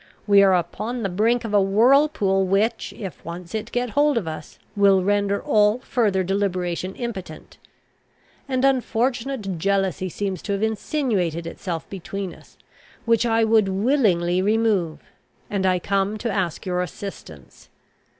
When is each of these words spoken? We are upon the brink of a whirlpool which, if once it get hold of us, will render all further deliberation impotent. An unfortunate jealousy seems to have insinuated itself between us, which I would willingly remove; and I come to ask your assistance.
We 0.25 0.41
are 0.41 0.55
upon 0.55 1.03
the 1.03 1.09
brink 1.09 1.43
of 1.45 1.53
a 1.53 1.61
whirlpool 1.61 2.43
which, 2.47 2.91
if 2.97 3.23
once 3.23 3.53
it 3.53 3.71
get 3.71 3.91
hold 3.91 4.17
of 4.17 4.27
us, 4.27 4.57
will 4.75 5.03
render 5.03 5.39
all 5.39 5.77
further 5.81 6.23
deliberation 6.23 6.95
impotent. 6.95 7.59
An 8.47 8.63
unfortunate 8.65 9.59
jealousy 9.59 10.09
seems 10.09 10.41
to 10.41 10.53
have 10.53 10.63
insinuated 10.63 11.45
itself 11.45 11.87
between 11.87 12.33
us, 12.33 12.57
which 13.05 13.27
I 13.27 13.43
would 13.43 13.67
willingly 13.69 14.41
remove; 14.41 15.01
and 15.51 15.67
I 15.67 15.77
come 15.77 16.17
to 16.17 16.31
ask 16.31 16.65
your 16.65 16.81
assistance. 16.81 17.69